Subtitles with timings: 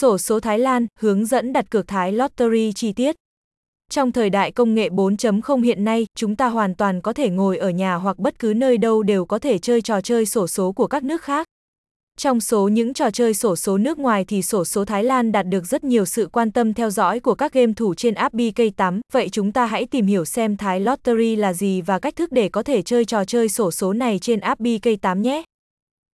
[0.00, 3.16] Sổ số Thái Lan, hướng dẫn đặt cược Thái Lottery chi tiết.
[3.90, 7.58] Trong thời đại công nghệ 4.0 hiện nay, chúng ta hoàn toàn có thể ngồi
[7.58, 10.72] ở nhà hoặc bất cứ nơi đâu đều có thể chơi trò chơi sổ số
[10.72, 11.46] của các nước khác.
[12.18, 15.46] Trong số những trò chơi sổ số nước ngoài thì sổ số Thái Lan đạt
[15.46, 19.00] được rất nhiều sự quan tâm theo dõi của các game thủ trên app BK8,
[19.12, 22.48] vậy chúng ta hãy tìm hiểu xem Thái Lottery là gì và cách thức để
[22.48, 25.42] có thể chơi trò chơi sổ số này trên app BK8 nhé.